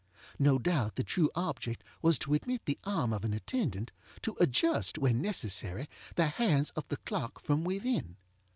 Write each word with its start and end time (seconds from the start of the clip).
No 0.39 0.57
doubt 0.57 0.95
the 0.95 1.03
true 1.03 1.29
object 1.35 1.83
was 2.01 2.17
to 2.17 2.33
admit 2.33 2.65
the 2.65 2.79
arm 2.85 3.13
of 3.13 3.23
an 3.23 3.33
attendant, 3.35 3.91
to 4.23 4.35
adjust, 4.39 4.97
when 4.97 5.21
necessary, 5.21 5.87
the 6.15 6.25
hands 6.25 6.71
of 6.71 6.87
the 6.87 6.97
clock 6.97 7.39
from 7.39 7.63
within. 7.63 8.17